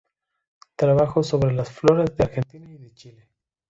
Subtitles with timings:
[0.75, 3.29] Trabajó sobre las floras de Argentina y de Chile.